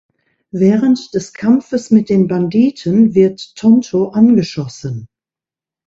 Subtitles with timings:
[0.49, 5.07] Während des Kampfes mit den Banditen wird Tonto angeschossen.